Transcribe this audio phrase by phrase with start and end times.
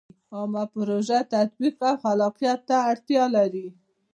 [0.33, 2.97] عامه پروژو تطبیق او خلاقیت ته اړ
[3.53, 3.67] دی.